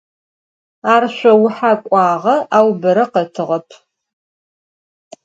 Ar 0.93 1.03
şsouhe 1.15 1.71
k'uağe, 1.85 2.35
au 2.57 2.69
bere 2.81 3.05
khetığep. 3.13 3.67